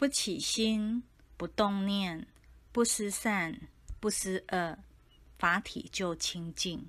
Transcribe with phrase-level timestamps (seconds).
[0.00, 1.02] 不起心
[1.36, 2.26] 不动念
[2.72, 3.68] 不思善
[4.00, 4.78] 不思恶
[5.38, 6.88] 法体就清净。